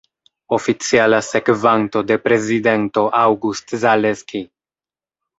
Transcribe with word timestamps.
Oficiala 0.55 1.17
sekvanto 1.25 2.01
de 2.11 2.17
prezidento 2.27 3.03
August 3.19 3.75
Zaleski. 3.83 4.41